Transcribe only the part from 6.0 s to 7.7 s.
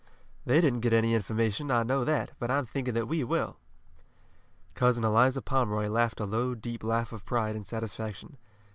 a low, deep laugh of pride and